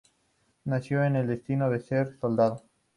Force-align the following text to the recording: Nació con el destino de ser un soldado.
Nació 0.63 1.01
con 1.03 1.15
el 1.15 1.27
destino 1.27 1.69
de 1.69 1.79
ser 1.79 2.07
un 2.07 2.19
soldado. 2.19 2.63